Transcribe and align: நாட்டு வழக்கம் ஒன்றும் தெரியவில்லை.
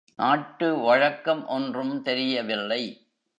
நாட்டு 0.15 0.77
வழக்கம் 0.77 1.47
ஒன்றும் 1.47 2.01
தெரியவில்லை. 2.01 3.07